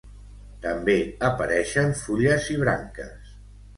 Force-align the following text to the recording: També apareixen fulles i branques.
També 0.63 0.95
apareixen 1.29 1.93
fulles 2.03 2.49
i 2.57 2.61
branques. 2.67 3.41